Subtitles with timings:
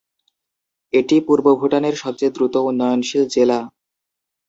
[0.93, 3.59] এটি পূর্ব ভুটানের সবচেয়ে দ্রুত উন্নয়নশীল জেলা।